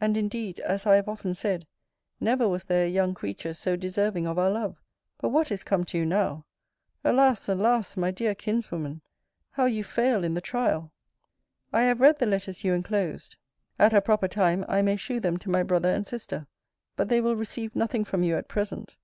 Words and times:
And 0.00 0.16
indeed, 0.16 0.58
as 0.58 0.86
I 0.86 0.96
have 0.96 1.08
often 1.08 1.36
said, 1.36 1.68
never 2.18 2.48
was 2.48 2.64
there 2.64 2.84
a 2.84 2.90
young 2.90 3.14
creature 3.14 3.54
so 3.54 3.76
deserving 3.76 4.26
of 4.26 4.36
our 4.36 4.50
love. 4.50 4.82
But 5.18 5.28
what 5.28 5.52
is 5.52 5.62
come 5.62 5.84
to 5.84 5.98
you 5.98 6.04
now! 6.04 6.46
Alas! 7.04 7.48
alas! 7.48 7.96
my 7.96 8.10
dear 8.10 8.34
kinswoman, 8.34 9.02
how 9.52 9.66
you 9.66 9.84
fail 9.84 10.24
in 10.24 10.34
the 10.34 10.40
trial! 10.40 10.90
I 11.72 11.82
have 11.82 12.00
read 12.00 12.18
the 12.18 12.26
letters 12.26 12.64
you 12.64 12.74
enclosed. 12.74 13.36
At 13.78 13.92
a 13.94 14.00
proper 14.00 14.26
time, 14.26 14.64
I 14.66 14.82
may 14.82 14.96
shew 14.96 15.20
them 15.20 15.36
to 15.36 15.48
my 15.48 15.62
brother 15.62 15.94
and 15.94 16.04
sister: 16.08 16.48
but 16.96 17.08
they 17.08 17.20
will 17.20 17.36
receive 17.36 17.76
nothing 17.76 18.04
from 18.04 18.24
you 18.24 18.36
at 18.36 18.48
present. 18.48 18.96